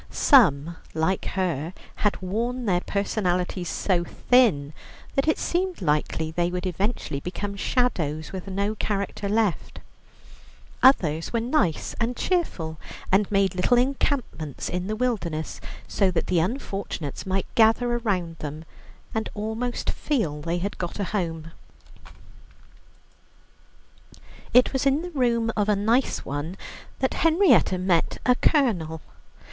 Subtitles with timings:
[0.09, 4.73] Some, like her, had worn their personalities so thin
[5.13, 9.79] that it seemed likely they would eventually become shadows with no character left;
[10.81, 12.79] others were nice and cheerful,
[13.11, 18.65] and made little encampments in the wilderness, so that the unfortunates might gather round them,
[19.13, 21.51] and almost feel they had got a home.
[24.51, 26.57] It was in the room of a nice one
[26.97, 29.01] that Henrietta met a Colonel.